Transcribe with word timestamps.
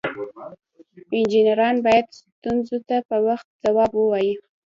انجینران 1.15 1.75
باید 1.85 2.07
ستونزو 2.19 2.77
ته 2.87 2.97
په 3.09 3.17
وخت 3.27 3.47
ځواب 3.63 3.91
ووایي. 3.95 4.33